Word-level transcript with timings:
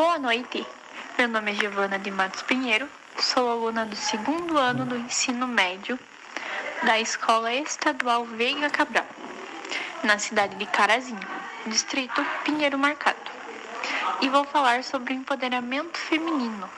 Boa 0.00 0.16
noite, 0.16 0.64
meu 1.18 1.26
nome 1.26 1.50
é 1.50 1.54
Giovana 1.56 1.98
de 1.98 2.08
Matos 2.08 2.42
Pinheiro, 2.42 2.88
sou 3.18 3.50
aluna 3.50 3.84
do 3.84 3.96
segundo 3.96 4.56
ano 4.56 4.86
do 4.86 4.96
ensino 4.96 5.44
médio 5.44 5.98
da 6.84 7.00
Escola 7.00 7.52
Estadual 7.52 8.24
Veiga 8.24 8.70
Cabral, 8.70 9.04
na 10.04 10.16
cidade 10.16 10.54
de 10.54 10.66
Carazinho, 10.66 11.18
distrito 11.66 12.24
Pinheiro 12.44 12.78
Marcado, 12.78 13.18
e 14.20 14.28
vou 14.28 14.44
falar 14.44 14.84
sobre 14.84 15.14
empoderamento 15.14 15.98
feminino. 15.98 16.70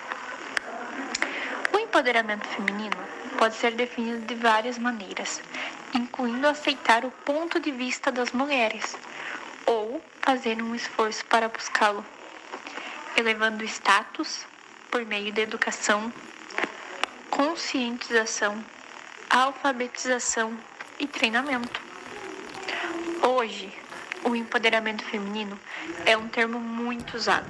O 1.75 1.79
empoderamento 1.79 2.49
feminino 2.49 2.97
pode 3.37 3.55
ser 3.55 3.73
definido 3.73 4.25
de 4.25 4.35
várias 4.35 4.79
maneiras, 4.79 5.43
incluindo 5.93 6.49
aceitar 6.49 7.05
o 7.05 7.11
ponto 7.11 7.61
de 7.61 7.71
vista 7.71 8.11
das 8.11 8.33
mulheres 8.33 8.97
ou 9.67 10.03
fazer 10.23 10.63
um 10.63 10.75
esforço 10.75 11.23
para 11.27 11.51
buscá-lo, 11.51 12.03
elevando 13.21 13.65
status 13.65 14.47
por 14.91 15.05
meio 15.05 15.33
da 15.33 15.43
educação, 15.43 16.13
conscientização, 17.29 18.65
alfabetização 19.29 20.57
e 20.99 21.07
treinamento. 21.07 21.81
Hoje, 23.23 23.73
o 24.25 24.35
empoderamento 24.35 25.05
feminino 25.05 25.59
é 26.07 26.17
um 26.17 26.29
termo 26.29 26.59
muito 26.59 27.17
usado. 27.17 27.49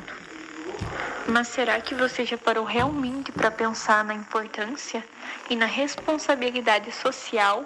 Mas 1.29 1.49
será 1.49 1.81
que 1.81 1.95
você 1.95 2.25
já 2.25 2.37
parou 2.37 2.65
realmente 2.65 3.31
para 3.31 3.51
pensar 3.51 4.05
na 4.05 4.15
importância 4.15 5.05
e 5.49 5.55
na 5.55 5.67
responsabilidade 5.67 6.91
social, 6.91 7.65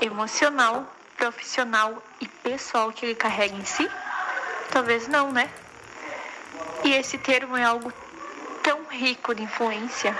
emocional, 0.00 0.92
profissional 1.16 2.02
e 2.20 2.26
pessoal 2.26 2.92
que 2.92 3.06
ele 3.06 3.14
carrega 3.14 3.54
em 3.54 3.64
si? 3.64 3.88
Talvez 4.70 5.06
não, 5.06 5.30
né? 5.30 5.48
E 6.84 6.92
esse 6.92 7.16
termo 7.18 7.56
é 7.56 7.64
algo 7.64 7.92
tão 8.62 8.84
rico 8.90 9.34
de 9.34 9.42
influência 9.42 10.16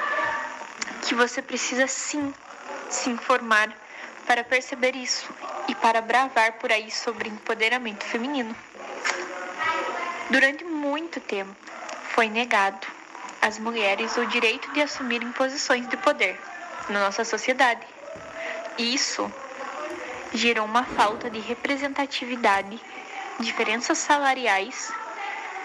que 1.02 1.14
você 1.14 1.42
precisa 1.42 1.86
sim 1.86 2.32
se 2.88 3.10
informar 3.10 3.72
para 4.26 4.44
perceber 4.44 4.94
isso 4.94 5.28
e 5.68 5.74
para 5.74 6.00
bravar 6.00 6.52
por 6.54 6.70
aí 6.70 6.90
sobre 6.90 7.28
empoderamento 7.28 8.04
feminino. 8.04 8.54
Durante 10.30 10.64
muito 10.64 11.20
tempo, 11.20 11.54
foi 12.14 12.28
negado 12.28 12.86
às 13.40 13.58
mulheres 13.58 14.16
o 14.16 14.26
direito 14.26 14.70
de 14.72 14.80
assumirem 14.80 15.32
posições 15.32 15.88
de 15.88 15.96
poder 15.96 16.40
na 16.88 17.00
nossa 17.00 17.24
sociedade. 17.24 17.84
Isso 18.78 19.30
gerou 20.32 20.64
uma 20.64 20.84
falta 20.84 21.28
de 21.28 21.40
representatividade, 21.40 22.80
diferenças 23.40 23.98
salariais, 23.98 24.92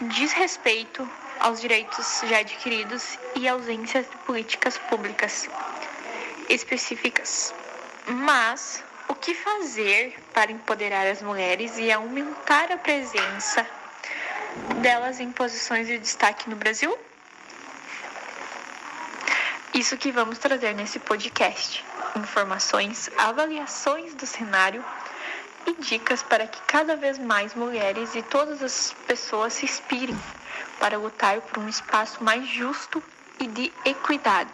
desrespeito 0.02 1.10
aos 1.40 1.62
direitos 1.62 2.22
já 2.28 2.40
adquiridos 2.40 3.18
e 3.36 3.48
ausência 3.48 4.04
de 4.04 4.18
políticas 4.26 4.78
públicas 4.78 5.50
específicas. 6.50 7.54
Mas 8.06 8.84
o 9.08 9.16
que 9.16 9.34
fazer 9.34 10.18
para 10.34 10.52
empoderar 10.52 11.08
as 11.08 11.22
mulheres 11.22 11.78
e 11.78 11.92
aumentar 11.92 12.72
a 12.72 12.78
presença 12.78 13.68
delas 14.82 15.20
em 15.20 15.32
posições 15.32 15.88
de 15.88 15.98
destaque 15.98 16.50
no 16.50 16.56
Brasil? 16.56 16.98
Isso 19.74 19.98
que 19.98 20.12
vamos 20.12 20.38
trazer 20.38 20.74
nesse 20.74 21.00
podcast: 21.00 21.86
informações, 22.16 23.10
avaliações 23.18 24.16
do 24.16 24.26
cenário 24.26 24.84
e 25.68 25.74
dicas 25.82 26.24
para 26.24 26.48
que 26.48 26.62
cada 26.62 26.96
vez 26.96 27.20
mais 27.20 27.54
mulheres 27.54 28.16
e 28.16 28.22
todas 28.22 28.64
as 28.64 28.96
pessoas 29.06 29.54
se 29.54 29.66
inspirem 29.66 30.18
para 30.80 30.98
lutar 30.98 31.42
por 31.42 31.60
um 31.60 31.68
espaço 31.68 32.24
mais 32.24 32.48
justo 32.48 33.04
e 33.40 33.48
de 33.48 33.74
equidade. 33.84 34.50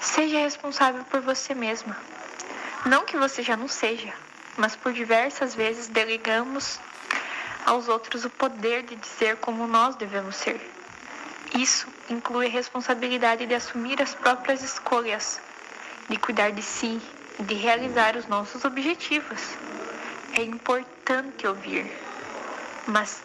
Seja 0.00 0.38
responsável 0.38 1.02
por 1.04 1.20
você 1.20 1.54
mesma. 1.54 1.96
Não 2.86 3.04
que 3.04 3.16
você 3.16 3.42
já 3.42 3.56
não 3.56 3.66
seja, 3.66 4.12
mas 4.56 4.76
por 4.76 4.92
diversas 4.92 5.54
vezes 5.54 5.88
delegamos 5.88 6.78
aos 7.66 7.88
outros 7.88 8.24
o 8.24 8.30
poder 8.30 8.84
de 8.84 8.94
dizer 8.94 9.38
como 9.38 9.66
nós 9.66 9.96
devemos 9.96 10.36
ser. 10.36 10.60
Isso 11.58 11.88
inclui 12.08 12.46
a 12.46 12.50
responsabilidade 12.50 13.46
de 13.46 13.54
assumir 13.54 14.00
as 14.00 14.14
próprias 14.14 14.62
escolhas, 14.62 15.40
de 16.08 16.16
cuidar 16.16 16.50
de 16.52 16.62
si, 16.62 17.00
de 17.40 17.54
realizar 17.54 18.16
os 18.16 18.26
nossos 18.26 18.64
objetivos. 18.64 19.40
É 20.34 20.42
importante 20.42 21.46
ouvir, 21.46 21.90
mas 22.86 23.22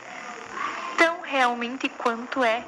tão 0.97 1.22
realmente 1.22 1.90
quanto 1.90 2.44
é 2.44 2.64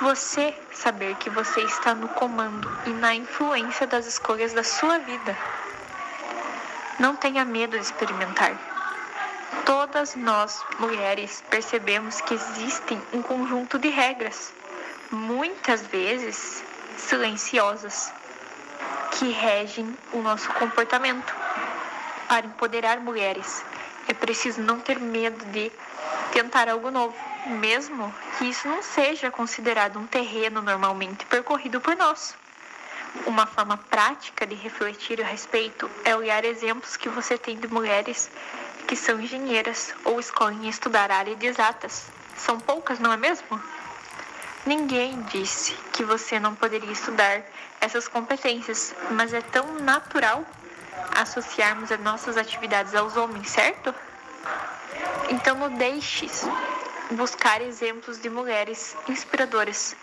você 0.00 0.54
saber 0.72 1.16
que 1.16 1.30
você 1.30 1.60
está 1.62 1.94
no 1.94 2.08
comando 2.08 2.70
e 2.86 2.90
na 2.90 3.14
influência 3.14 3.86
das 3.86 4.06
escolhas 4.06 4.52
da 4.52 4.62
sua 4.62 4.98
vida. 4.98 5.36
Não 6.98 7.16
tenha 7.16 7.44
medo 7.44 7.76
de 7.76 7.82
experimentar. 7.82 8.56
Todas 9.64 10.14
nós, 10.14 10.62
mulheres, 10.78 11.42
percebemos 11.50 12.20
que 12.20 12.34
existem 12.34 13.00
um 13.12 13.22
conjunto 13.22 13.78
de 13.78 13.88
regras, 13.88 14.52
muitas 15.10 15.82
vezes 15.86 16.62
silenciosas, 16.96 18.12
que 19.18 19.30
regem 19.30 19.96
o 20.12 20.20
nosso 20.20 20.48
comportamento. 20.54 21.34
Para 22.28 22.46
empoderar 22.46 23.00
mulheres, 23.00 23.64
é 24.08 24.12
preciso 24.12 24.60
não 24.60 24.78
ter 24.78 24.98
medo 24.98 25.44
de 25.46 25.72
tentar 26.32 26.68
algo 26.68 26.90
novo, 26.90 27.16
mesmo 27.46 28.14
que 28.36 28.44
isso 28.44 28.68
não 28.68 28.82
seja 28.82 29.30
considerado 29.30 29.98
um 29.98 30.06
terreno 30.06 30.60
normalmente 30.60 31.24
percorrido 31.26 31.80
por 31.80 31.96
nós. 31.96 32.36
Uma 33.24 33.46
forma 33.46 33.78
prática 33.78 34.46
de 34.46 34.54
refletir 34.54 35.22
a 35.22 35.26
respeito 35.26 35.90
é 36.04 36.14
olhar 36.14 36.44
exemplos 36.44 36.96
que 36.96 37.08
você 37.08 37.38
tem 37.38 37.56
de 37.56 37.66
mulheres 37.68 38.30
que 38.86 38.94
são 38.94 39.18
engenheiras 39.18 39.94
ou 40.04 40.20
escolhem 40.20 40.68
estudar 40.68 41.10
a 41.10 41.16
área 41.16 41.34
de 41.34 41.46
exatas. 41.46 42.06
São 42.36 42.60
poucas, 42.60 42.98
não 42.98 43.12
é 43.12 43.16
mesmo? 43.16 43.60
Ninguém 44.66 45.22
disse 45.30 45.74
que 45.92 46.02
você 46.02 46.40
não 46.40 46.52
poderia 46.52 46.90
estudar 46.90 47.40
essas 47.80 48.08
competências, 48.08 48.92
mas 49.12 49.32
é 49.32 49.40
tão 49.40 49.74
natural 49.74 50.44
associarmos 51.16 51.92
as 51.92 52.00
nossas 52.00 52.36
atividades 52.36 52.92
aos 52.92 53.16
homens, 53.16 53.48
certo? 53.48 53.94
Então 55.28 55.54
não 55.56 55.70
deixes 55.70 56.44
buscar 57.12 57.62
exemplos 57.62 58.20
de 58.20 58.28
mulheres 58.28 58.96
inspiradoras 59.08 59.94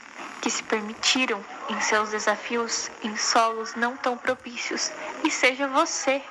que 0.41 0.50
se 0.50 0.63
permitiram 0.63 1.44
em 1.69 1.81
seus 1.81 2.12
desafios 2.12 2.90
em 3.03 3.18
solos 3.18 3.75
não 3.75 3.97
tão 3.97 4.18
propícios 4.18 4.94
e 5.25 5.29
seja 5.29 5.68
você 5.68 6.22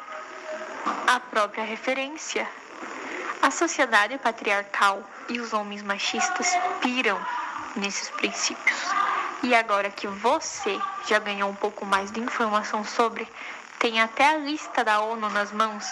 a 1.07 1.21
própria 1.21 1.65
referência. 1.65 2.49
A 3.43 3.51
sociedade 3.51 4.17
patriarcal 4.17 5.03
e 5.29 5.39
os 5.39 5.53
homens 5.53 5.83
machistas 5.83 6.51
piram 6.81 7.21
nesses 7.77 8.09
princípios. 8.11 8.79
E 9.43 9.55
agora 9.55 9.91
que 9.91 10.07
você 10.07 10.79
já 11.07 11.19
ganhou 11.19 11.51
um 11.51 11.55
pouco 11.55 11.85
mais 11.85 12.11
de 12.13 12.21
informação 12.21 12.85
sobre, 12.85 13.27
tem 13.79 14.01
até 14.01 14.25
a 14.27 14.37
lista 14.37 14.85
da 14.85 15.01
ONU 15.01 15.29
nas 15.31 15.51
mãos, 15.51 15.85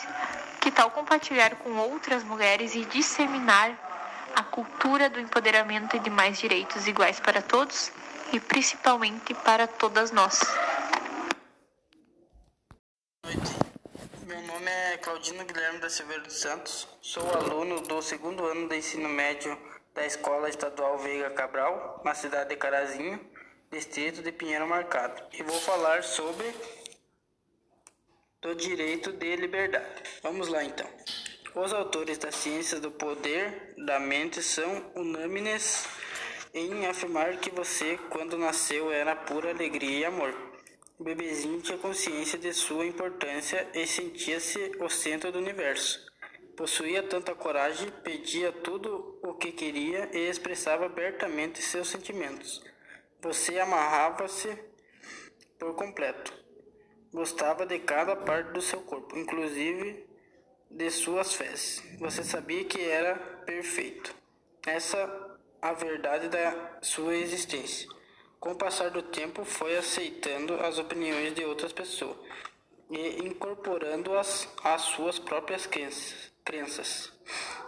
que 0.60 0.70
tal 0.70 0.90
compartilhar 0.90 1.56
com 1.56 1.70
outras 1.76 2.22
mulheres 2.22 2.74
e 2.74 2.84
disseminar 2.84 3.76
a 4.36 4.42
cultura 4.44 5.10
do 5.10 5.18
empoderamento 5.18 5.96
e 5.96 5.98
de 5.98 6.10
mais 6.10 6.38
direitos 6.38 6.86
iguais 6.86 7.18
para 7.18 7.42
todos 7.42 7.90
e 8.32 8.38
principalmente 8.38 9.34
para 9.34 9.66
todas 9.66 10.12
nós? 10.12 10.38
Meu 14.24 14.40
nome 14.42 14.70
é 14.70 14.96
Claudino 14.98 15.44
Guilherme 15.44 15.80
da 15.80 15.90
Silveira 15.90 16.22
dos 16.22 16.40
Santos, 16.40 16.86
sou 17.02 17.28
aluno 17.34 17.80
do 17.80 18.00
segundo 18.00 18.44
ano 18.44 18.68
do 18.68 18.74
ensino 18.74 19.08
médio 19.08 19.58
da 20.00 20.06
Escola 20.06 20.48
Estadual 20.48 20.96
Veiga 20.96 21.28
Cabral, 21.28 22.00
na 22.02 22.14
cidade 22.14 22.48
de 22.48 22.56
Carazinho, 22.56 23.20
distrito 23.70 24.22
de 24.22 24.32
Pinheiro 24.32 24.66
Marcado, 24.66 25.22
e 25.30 25.42
vou 25.42 25.60
falar 25.60 26.02
sobre 26.02 26.54
do 28.40 28.54
direito 28.54 29.12
de 29.12 29.36
liberdade. 29.36 30.02
Vamos 30.22 30.48
lá 30.48 30.64
então. 30.64 30.88
Os 31.54 31.74
autores 31.74 32.16
da 32.16 32.32
ciência 32.32 32.80
do 32.80 32.90
poder 32.90 33.74
da 33.84 34.00
mente 34.00 34.42
são 34.42 34.90
unânimes 34.94 35.86
em 36.54 36.86
afirmar 36.86 37.36
que 37.36 37.50
você, 37.50 37.98
quando 38.08 38.38
nasceu, 38.38 38.90
era 38.90 39.14
pura 39.14 39.50
alegria 39.50 39.98
e 39.98 40.04
amor. 40.06 40.34
O 40.98 41.04
bebezinho 41.04 41.60
tinha 41.60 41.76
consciência 41.76 42.38
de 42.38 42.54
sua 42.54 42.86
importância 42.86 43.68
e 43.74 43.86
sentia-se 43.86 44.72
o 44.80 44.88
centro 44.88 45.30
do 45.30 45.38
universo. 45.38 46.08
Possuía 46.56 47.02
tanta 47.02 47.34
coragem, 47.34 47.90
pedia 48.02 48.52
tudo 48.52 49.18
que 49.40 49.50
queria 49.50 50.08
e 50.12 50.28
expressava 50.28 50.86
abertamente 50.86 51.62
seus 51.62 51.88
sentimentos. 51.88 52.62
Você 53.20 53.58
amarrava-se 53.58 54.56
por 55.58 55.74
completo. 55.74 56.32
Gostava 57.12 57.66
de 57.66 57.78
cada 57.80 58.14
parte 58.14 58.52
do 58.52 58.62
seu 58.62 58.80
corpo, 58.82 59.18
inclusive 59.18 60.06
de 60.70 60.90
suas 60.90 61.34
fezes. 61.34 61.82
Você 61.98 62.22
sabia 62.22 62.64
que 62.64 62.80
era 62.80 63.16
perfeito. 63.44 64.14
Essa 64.64 65.38
a 65.60 65.72
verdade 65.72 66.28
da 66.28 66.78
sua 66.80 67.16
existência. 67.16 67.88
Com 68.38 68.52
o 68.52 68.56
passar 68.56 68.90
do 68.90 69.02
tempo, 69.02 69.44
foi 69.44 69.76
aceitando 69.76 70.54
as 70.54 70.78
opiniões 70.78 71.34
de 71.34 71.44
outras 71.44 71.72
pessoas 71.72 72.16
e 72.90 73.26
incorporando-as 73.26 74.48
às 74.64 74.82
suas 74.82 75.18
próprias 75.18 75.68
crenças. 76.44 77.12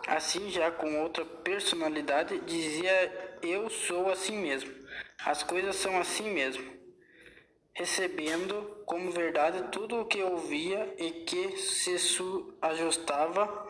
Assim, 0.06 0.50
já 0.50 0.70
com 0.70 1.02
outra 1.02 1.24
personalidade, 1.24 2.38
dizia: 2.40 3.38
Eu 3.42 3.70
sou 3.70 4.10
assim 4.10 4.36
mesmo. 4.36 4.72
As 5.24 5.42
coisas 5.42 5.76
são 5.76 5.98
assim 5.98 6.30
mesmo. 6.30 6.72
Recebendo 7.74 8.82
como 8.84 9.10
verdade 9.12 9.70
tudo 9.70 10.00
o 10.00 10.04
que 10.04 10.22
ouvia 10.22 10.94
e 10.98 11.24
que 11.24 11.56
se 11.56 11.96
ajustava 12.60 13.68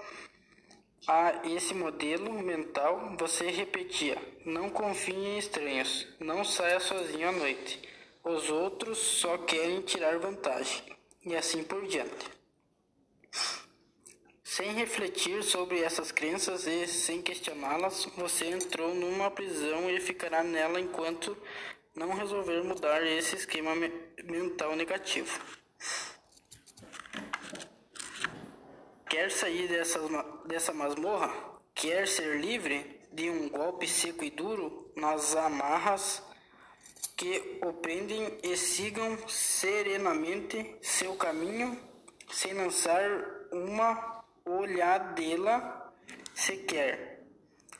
a 1.07 1.43
esse 1.49 1.75
modelo 1.75 2.33
mental, 2.43 3.15
você 3.19 3.51
repetia: 3.51 4.17
Não 4.45 4.71
confie 4.71 5.15
em 5.15 5.39
estranhos, 5.39 6.07
não 6.19 6.45
saia 6.45 6.81
sozinho 6.81 7.29
à 7.29 7.33
noite. 7.33 7.81
Os 8.25 8.49
outros 8.51 8.99
só 8.99 9.37
querem 9.39 9.81
tirar 9.83 10.19
vantagem, 10.19 10.83
e 11.25 11.35
assim 11.35 11.65
por 11.65 11.87
diante. 11.87 12.42
Sem 14.55 14.75
refletir 14.75 15.43
sobre 15.43 15.81
essas 15.81 16.13
crenças 16.13 16.67
e 16.67 16.87
sem 16.87 17.23
questioná-las, 17.23 18.05
você 18.15 18.49
entrou 18.49 18.95
numa 18.95 19.31
prisão 19.31 19.89
e 19.89 19.99
ficará 19.99 20.43
nela 20.43 20.79
enquanto 20.79 21.35
não 21.97 22.13
resolver 22.13 22.63
mudar 22.63 23.03
esse 23.03 23.35
esquema 23.35 23.71
mental 24.23 24.77
negativo. 24.77 25.41
Quer 29.09 29.31
sair 29.31 29.69
dessa, 29.69 29.99
dessa 30.45 30.75
masmorra? 30.75 31.33
Quer 31.75 32.07
ser 32.07 32.39
livre 32.39 33.01
de 33.11 33.31
um 33.31 33.49
golpe 33.49 33.89
seco 33.89 34.23
e 34.23 34.29
duro 34.29 34.93
nas 34.95 35.35
amarras 35.35 36.23
que 37.17 37.59
o 37.65 37.73
prendem 37.73 38.39
e 38.43 38.55
sigam 38.55 39.17
serenamente 39.27 40.77
seu 40.83 41.17
caminho 41.17 41.81
sem 42.31 42.53
lançar 42.53 43.01
uma 43.51 44.13
olhadela 44.45 45.93
sequer 46.35 47.21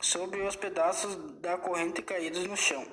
sobre 0.01 0.41
os 0.43 0.57
pedaços 0.57 1.17
da 1.41 1.57
corrente 1.57 2.03
caídos 2.03 2.47
no 2.47 2.57
chão. 2.57 2.85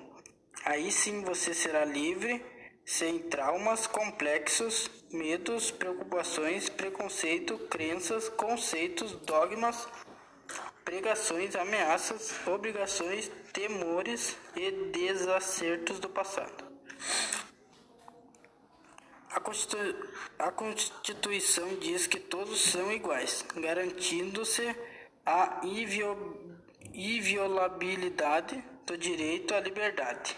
Aí 0.65 0.91
sim 0.91 1.23
você 1.23 1.53
será 1.53 1.85
livre, 1.85 2.43
sem 2.85 3.19
traumas 3.19 3.87
complexos, 3.87 4.89
medos, 5.11 5.71
preocupações, 5.71 6.69
preconceito, 6.69 7.57
crenças, 7.69 8.29
conceitos, 8.29 9.13
dogmas, 9.13 9.87
pregações, 10.83 11.55
ameaças, 11.55 12.33
obrigações, 12.47 13.29
temores 13.53 14.35
e 14.55 14.71
desacertos 14.91 15.99
do 15.99 16.09
passado. 16.09 16.65
A, 19.39 19.41
Constitu... 19.41 19.77
a 20.37 20.51
Constituição 20.51 21.77
diz 21.77 22.05
que 22.05 22.19
todos 22.19 22.59
são 22.59 22.91
iguais, 22.91 23.45
garantindo-se 23.55 24.75
a 25.25 25.61
inviolabilidade 26.93 28.61
do 28.85 28.97
direito 28.97 29.55
à 29.55 29.61
liberdade. 29.61 30.35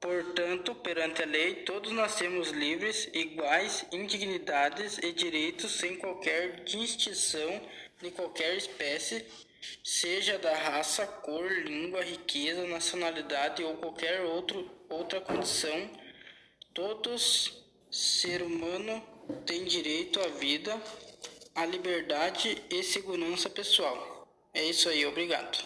Portanto, 0.00 0.76
perante 0.76 1.24
a 1.24 1.26
lei, 1.26 1.64
todos 1.64 1.90
nascemos 1.90 2.50
livres, 2.50 3.10
iguais, 3.12 3.84
indignidades 3.90 4.98
e 4.98 5.12
direitos 5.12 5.72
sem 5.72 5.96
qualquer 5.96 6.62
distinção 6.62 7.68
de 8.00 8.12
qualquer 8.12 8.56
espécie 8.56 9.26
seja 9.82 10.38
da 10.38 10.54
raça, 10.54 11.06
cor, 11.06 11.50
língua, 11.50 12.02
riqueza, 12.02 12.66
nacionalidade 12.66 13.62
ou 13.62 13.76
qualquer 13.76 14.22
outro, 14.22 14.70
outra 14.88 15.20
condição, 15.20 15.90
todos 16.74 17.64
ser 17.90 18.42
humano 18.42 19.02
tem 19.44 19.64
direito 19.64 20.20
à 20.20 20.28
vida, 20.28 20.80
à 21.54 21.64
liberdade 21.64 22.62
e 22.70 22.82
segurança 22.82 23.48
pessoal. 23.48 24.28
É 24.52 24.64
isso 24.64 24.88
aí, 24.88 25.04
obrigado. 25.06 25.58